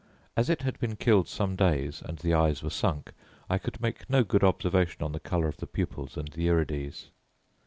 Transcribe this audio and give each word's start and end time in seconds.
As 0.35 0.49
it 0.49 0.63
had 0.63 0.79
been 0.79 0.95
killed 0.95 1.27
some 1.27 1.55
days, 1.55 2.01
and 2.03 2.17
the 2.17 2.33
eyes 2.33 2.63
were 2.63 2.71
sunk, 2.71 3.11
I 3.51 3.59
could 3.59 3.79
make 3.79 4.09
no 4.09 4.23
good 4.23 4.43
observation 4.43 5.03
on 5.03 5.11
the 5.11 5.19
colour 5.19 5.47
of 5.47 5.57
the 5.57 5.67
pupils 5.67 6.17
and 6.17 6.27
the 6.29 6.47
irides. 6.49 7.11